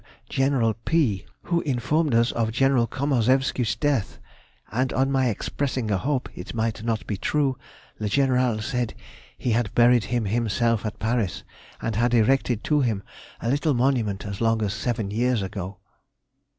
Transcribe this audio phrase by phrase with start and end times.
[0.29, 4.17] General P., who informed us of General Komarzewsky's death,
[4.71, 7.55] and on my expressing a hope it might not be true,
[7.99, 8.95] le Général said
[9.37, 11.43] he had buried him himself at Paris,
[11.83, 13.03] and had erected to him
[13.41, 15.77] a little monument as long as seven years ago.